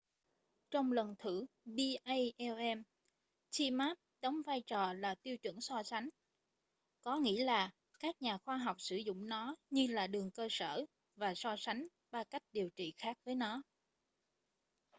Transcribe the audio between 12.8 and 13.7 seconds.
khác với nó